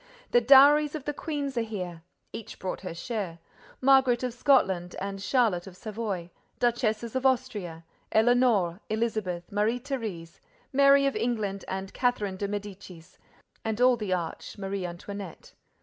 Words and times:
The 0.31 0.41
dowries 0.41 0.95
of 0.95 1.05
the 1.05 1.13
queens 1.13 1.55
are 1.59 1.61
here. 1.61 2.01
Each 2.33 2.57
brought 2.57 2.81
her 2.81 2.95
share: 2.95 3.37
Margaret 3.81 4.23
of 4.23 4.33
Scotland 4.33 4.95
and 4.99 5.21
Charlotte 5.21 5.67
of 5.67 5.77
Savoy; 5.77 6.31
duchesses 6.57 7.15
of 7.15 7.23
Austria: 7.23 7.85
Éléonore, 8.11 8.79
Elisabeth, 8.89 9.51
Marie 9.51 9.79
Thérèse, 9.79 10.39
Mary 10.73 11.05
of 11.05 11.15
England 11.15 11.63
and 11.67 11.93
Catherine 11.93 12.37
de 12.37 12.47
Médicis; 12.47 13.19
and 13.63 13.79
all 13.79 13.95
the 13.95 14.11
arch—Marie 14.11 14.87
Antoinette. 14.87 15.53